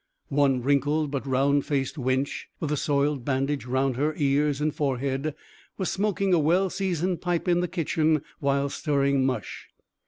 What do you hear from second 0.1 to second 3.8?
One wrinkled but round faced wench, with a soiled bandage